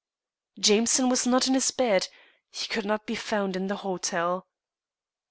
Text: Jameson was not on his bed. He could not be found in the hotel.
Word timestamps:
Jameson 0.59 1.09
was 1.09 1.27
not 1.27 1.47
on 1.47 1.53
his 1.53 1.69
bed. 1.69 2.07
He 2.49 2.65
could 2.67 2.85
not 2.87 3.05
be 3.05 3.13
found 3.13 3.55
in 3.55 3.67
the 3.67 3.75
hotel. 3.85 4.47